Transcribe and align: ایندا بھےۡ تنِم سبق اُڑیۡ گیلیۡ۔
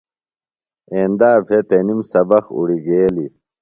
ایندا 0.93 1.31
بھےۡ 1.45 1.63
تنِم 1.67 1.99
سبق 2.11 2.45
اُڑیۡ 2.57 2.81
گیلیۡ۔ 2.85 3.31